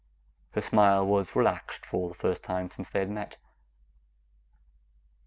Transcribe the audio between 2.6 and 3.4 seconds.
since they had met.